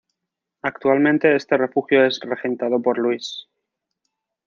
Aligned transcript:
Actualmente 0.63 1.35
este 1.35 1.57
refugio 1.57 2.03
es 2.07 2.19
regentado 2.21 2.81
por 2.81 2.97
Luis. 2.97 3.45